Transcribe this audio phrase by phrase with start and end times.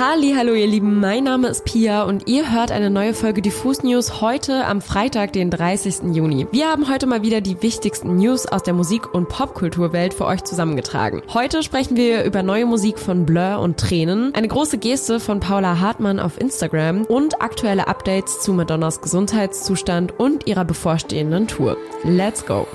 [0.00, 3.82] Halli, hallo ihr Lieben, mein Name ist Pia und ihr hört eine neue Folge Diffus
[3.82, 6.14] News heute am Freitag, den 30.
[6.14, 6.46] Juni.
[6.52, 10.42] Wir haben heute mal wieder die wichtigsten News aus der Musik- und Popkulturwelt für euch
[10.42, 11.20] zusammengetragen.
[11.34, 15.80] Heute sprechen wir über neue Musik von Blur und Tränen, eine große Geste von Paula
[15.80, 21.76] Hartmann auf Instagram und aktuelle Updates zu Madonnas Gesundheitszustand und ihrer bevorstehenden Tour.
[22.04, 22.66] Let's go!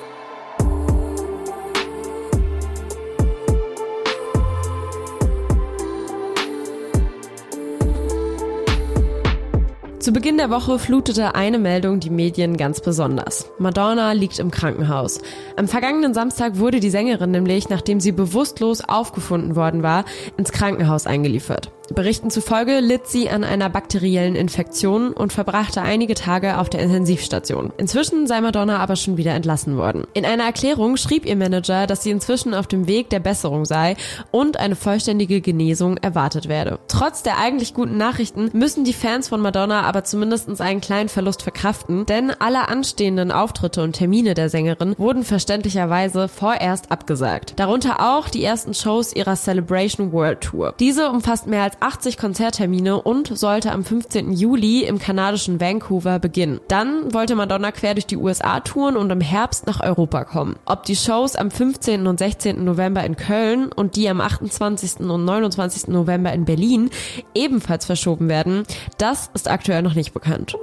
[10.05, 13.49] Zu Beginn der Woche flutete eine Meldung die Medien ganz besonders.
[13.57, 15.19] Madonna liegt im Krankenhaus.
[15.55, 20.05] Am vergangenen Samstag wurde die Sängerin nämlich, nachdem sie bewusstlos aufgefunden worden war,
[20.37, 21.71] ins Krankenhaus eingeliefert.
[21.93, 27.71] Berichten zufolge litt sie an einer bakteriellen Infektion und verbrachte einige Tage auf der Intensivstation.
[27.77, 30.05] Inzwischen sei Madonna aber schon wieder entlassen worden.
[30.13, 33.95] In einer Erklärung schrieb ihr Manager, dass sie inzwischen auf dem Weg der Besserung sei
[34.31, 36.79] und eine vollständige Genesung erwartet werde.
[36.87, 41.43] Trotz der eigentlich guten Nachrichten müssen die Fans von Madonna aber zumindest einen kleinen Verlust
[41.43, 47.53] verkraften, denn alle anstehenden Auftritte und Termine der Sängerin wurden verständlicherweise vorerst abgesagt.
[47.57, 50.73] Darunter auch die ersten Shows ihrer Celebration World Tour.
[50.79, 54.33] Diese umfasst mehr als als 80 Konzerttermine und sollte am 15.
[54.33, 56.59] Juli im kanadischen Vancouver beginnen.
[56.67, 60.55] Dann wollte Madonna quer durch die USA touren und im Herbst nach Europa kommen.
[60.65, 62.07] Ob die Shows am 15.
[62.07, 62.63] und 16.
[62.63, 65.01] November in Köln und die am 28.
[65.01, 65.87] und 29.
[65.87, 66.89] November in Berlin
[67.33, 68.63] ebenfalls verschoben werden,
[68.97, 70.55] das ist aktuell noch nicht bekannt.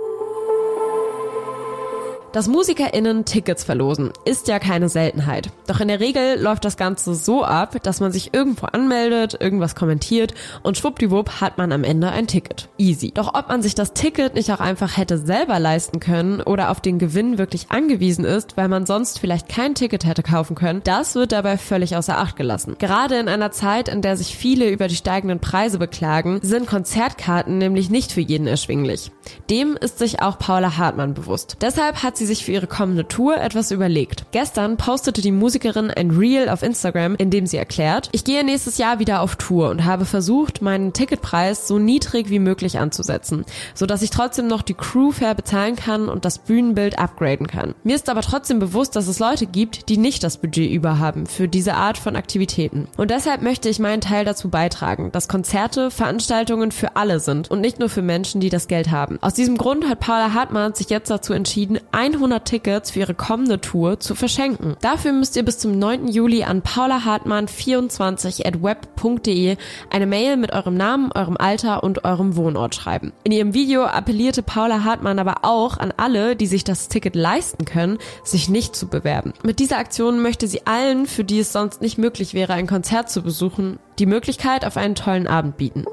[2.33, 5.51] Dass MusikerInnen Tickets verlosen, ist ja keine Seltenheit.
[5.67, 9.75] Doch in der Regel läuft das Ganze so ab, dass man sich irgendwo anmeldet, irgendwas
[9.75, 12.71] kommentiert und schwuppdiwupp hat man am Ende ein Ticket.
[12.79, 13.13] Easy.
[13.13, 16.81] Doch ob man sich das Ticket nicht auch einfach hätte selber leisten können oder auf
[16.81, 21.15] den Gewinn wirklich angewiesen ist, weil man sonst vielleicht kein Ticket hätte kaufen können, das
[21.15, 22.77] wird dabei völlig außer Acht gelassen.
[22.79, 27.59] Gerade in einer Zeit, in der sich viele über die steigenden Preise beklagen, sind Konzertkarten
[27.59, 29.11] nämlich nicht für jeden erschwinglich.
[29.51, 31.59] Dem ist sich auch Paula Hartmann bewusst.
[31.61, 34.25] Deshalb hat sie sich für ihre kommende Tour etwas überlegt.
[34.33, 38.79] Gestern postete die Musikerin ein Reel auf Instagram, in dem sie erklärt, ich gehe nächstes
[38.79, 43.87] Jahr wieder auf Tour und habe versucht, meinen Ticketpreis so niedrig wie möglich anzusetzen, so
[43.87, 47.75] dass ich trotzdem noch die Crew fair bezahlen kann und das Bühnenbild upgraden kann.
[47.85, 51.27] Mir ist aber trotzdem bewusst, dass es Leute gibt, die nicht das Budget über haben
[51.27, 52.87] für diese Art von Aktivitäten.
[52.97, 57.61] Und deshalb möchte ich meinen Teil dazu beitragen, dass Konzerte Veranstaltungen für alle sind und
[57.61, 59.19] nicht nur für Menschen, die das Geld haben.
[59.21, 61.79] Aus diesem Grund hat Paula Hartmann sich jetzt dazu entschieden,
[62.15, 64.77] 100 Tickets für ihre kommende Tour zu verschenken.
[64.81, 66.09] Dafür müsst ihr bis zum 9.
[66.09, 69.57] Juli an paulahartmann24 at web.de
[69.91, 73.13] eine Mail mit eurem Namen, eurem Alter und eurem Wohnort schreiben.
[73.25, 77.65] In ihrem Video appellierte Paula Hartmann aber auch an alle, die sich das Ticket leisten
[77.65, 79.33] können, sich nicht zu bewerben.
[79.43, 83.11] Mit dieser Aktion möchte sie allen, für die es sonst nicht möglich wäre, ein Konzert
[83.11, 85.85] zu besuchen, die Möglichkeit auf einen tollen Abend bieten.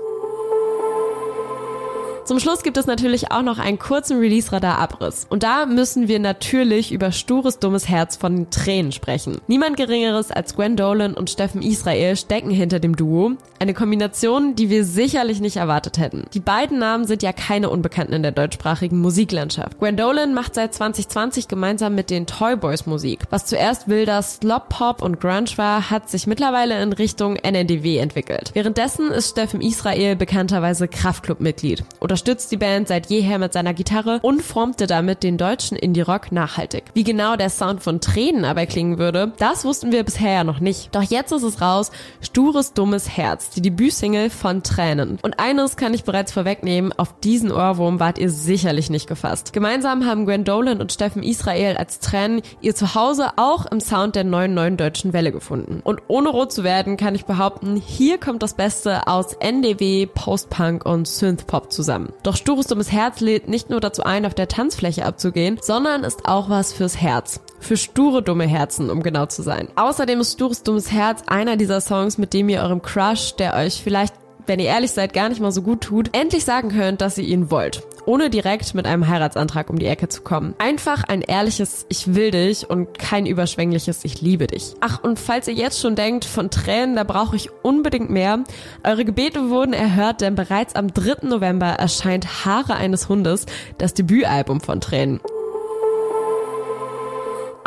[2.30, 5.26] Zum Schluss gibt es natürlich auch noch einen kurzen Release-Radar-Abriss.
[5.32, 9.42] Und da müssen wir natürlich über Stures dummes Herz von Tränen sprechen.
[9.48, 13.32] Niemand Geringeres als Gwen Dolan und Steffen Israel stecken hinter dem Duo.
[13.58, 16.28] Eine Kombination, die wir sicherlich nicht erwartet hätten.
[16.36, 19.80] Die beiden Namen sind ja keine Unbekannten in der deutschsprachigen Musiklandschaft.
[19.80, 23.22] Gwen Dolan macht seit 2020 gemeinsam mit den Toy Boys Musik.
[23.32, 28.52] Was zuerst wilder Slop Pop und Grunge war, hat sich mittlerweile in Richtung NNDW entwickelt.
[28.54, 34.19] Währenddessen ist Steffen Israel bekannterweise Kraftclub-Mitglied oder unterstützt die Band seit jeher mit seiner Gitarre
[34.22, 36.84] und formte damit den deutschen Indie-Rock nachhaltig.
[36.94, 40.59] Wie genau der Sound von Tränen aber klingen würde, das wussten wir bisher ja noch
[40.59, 40.94] nicht.
[40.94, 45.18] Doch jetzt ist es raus, Stures dummes Herz, die Debütsingle von Tränen.
[45.22, 49.53] Und eines kann ich bereits vorwegnehmen, auf diesen Ohrwurm wart ihr sicherlich nicht gefasst.
[49.53, 54.25] Gemeinsam haben Gwen Dolan und Steffen Israel als Tränen ihr Zuhause auch im Sound der
[54.25, 55.80] neuen neuen deutschen Welle gefunden.
[55.86, 60.86] Und ohne rot zu werden, kann ich behaupten, hier kommt das Beste aus NDW, Post-Punk
[60.86, 62.09] und Synthpop zusammen.
[62.24, 66.25] Doch stures dummes Herz lädt nicht nur dazu ein, auf der Tanzfläche abzugehen, sondern ist
[66.25, 67.42] auch was fürs Herz.
[67.59, 69.68] Für sture dumme Herzen, um genau zu sein.
[69.75, 73.81] Außerdem ist stures dummes Herz einer dieser Songs, mit dem ihr eurem Crush, der euch
[73.84, 74.14] vielleicht
[74.50, 77.24] wenn ihr ehrlich seid, gar nicht mal so gut tut, endlich sagen könnt, dass ihr
[77.24, 77.84] ihn wollt.
[78.10, 80.56] Ohne direkt mit einem Heiratsantrag um die Ecke zu kommen.
[80.58, 84.74] Einfach ein ehrliches Ich will dich und kein überschwängliches Ich liebe dich.
[84.80, 88.44] Ach, und falls ihr jetzt schon denkt, von Tränen, da brauche ich unbedingt mehr.
[88.84, 91.28] Eure Gebete wurden erhört, denn bereits am 3.
[91.28, 93.46] November erscheint Haare eines Hundes,
[93.78, 95.20] das Debütalbum von Tränen.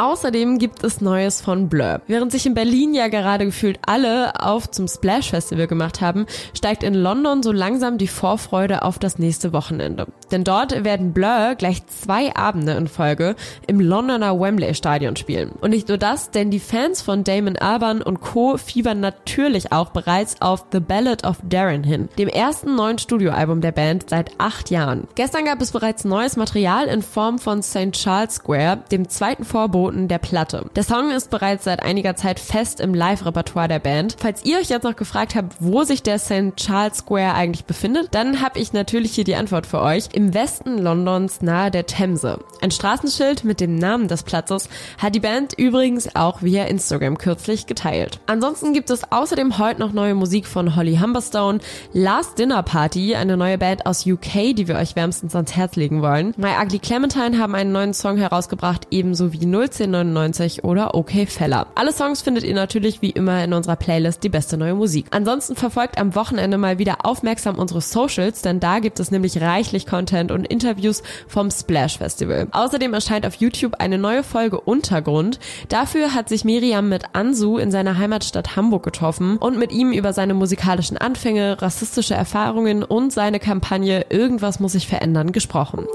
[0.02, 2.00] Außerdem gibt es Neues von Blur.
[2.08, 6.82] Während sich in Berlin ja gerade gefühlt alle auf zum Splash Festival gemacht haben, steigt
[6.82, 10.08] in London so langsam die Vorfreude auf das nächste Wochenende.
[10.32, 13.36] Denn dort werden Blur gleich zwei Abende in Folge
[13.68, 15.52] im Londoner Wembley Stadion spielen.
[15.60, 18.56] Und nicht nur das, denn die Fans von Damon Albarn und Co.
[18.56, 23.70] fiebern natürlich auch bereits auf The Ballad of Darren hin, dem ersten neuen Studioalbum der
[23.70, 25.06] Band seit acht Jahren.
[25.14, 27.92] Gestern gab es bereits neues Material in Form von St.
[27.92, 30.66] Charles Square, dem zweiten Vorboten der Platte.
[30.76, 34.16] Der Song ist bereits seit einiger Zeit fest im Live-Repertoire der Band.
[34.18, 36.56] Falls ihr euch jetzt noch gefragt habt, wo sich der St.
[36.56, 40.08] Charles Square eigentlich befindet, dann habe ich natürlich hier die Antwort für euch.
[40.12, 42.38] Im Westen Londons nahe der Themse.
[42.60, 44.68] Ein Straßenschild mit dem Namen des Platzes
[44.98, 48.20] hat die Band übrigens auch via Instagram kürzlich geteilt.
[48.26, 51.60] Ansonsten gibt es außerdem heute noch neue Musik von Holly Humberstone,
[51.92, 56.02] Last Dinner Party, eine neue Band aus UK, die wir euch wärmstens ans Herz legen
[56.02, 56.34] wollen.
[56.36, 61.66] My Ugly Clementine haben einen neuen Song herausgebracht, ebenso wie 01099 oder OK Feller.
[61.74, 65.06] Alle Songs findet ihr natürlich wie immer in unserer Playlist Die beste neue Musik.
[65.10, 69.86] Ansonsten verfolgt am Wochenende mal wieder aufmerksam unsere Socials, denn da gibt es nämlich reichlich
[69.86, 72.48] Content und Interviews vom Splash Festival.
[72.52, 75.38] Außerdem erscheint auf YouTube eine neue Folge Untergrund.
[75.68, 80.12] Dafür hat sich Miriam mit Ansu in seiner Heimatstadt Hamburg getroffen und mit ihm über
[80.12, 85.86] seine musikalischen Anfänge, rassistische Erfahrungen und seine Kampagne Irgendwas muss sich verändern gesprochen.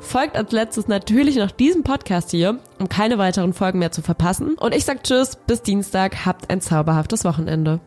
[0.00, 4.54] Folgt als letztes natürlich noch diesem Podcast hier, um keine weiteren Folgen mehr zu verpassen.
[4.54, 7.80] Und ich sag Tschüss, bis Dienstag, habt ein zauberhaftes Wochenende.